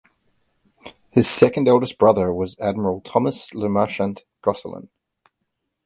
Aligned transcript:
His 1.11 1.29
second 1.29 1.67
eldest 1.67 1.99
brother 1.99 2.33
was 2.33 2.57
Admiral 2.57 3.01
Thomas 3.01 3.53
Le 3.53 3.69
Marchant 3.69 4.23
Gosselin. 4.41 4.89